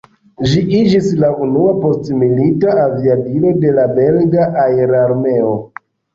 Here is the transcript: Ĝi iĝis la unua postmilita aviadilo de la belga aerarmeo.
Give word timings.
Ĝi 0.51 0.61
iĝis 0.77 1.09
la 1.23 1.29
unua 1.47 1.75
postmilita 1.83 2.73
aviadilo 2.85 3.53
de 3.67 3.75
la 3.77 3.87
belga 4.01 4.49
aerarmeo. 4.65 5.55